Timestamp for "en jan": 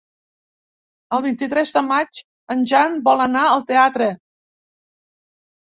2.57-2.99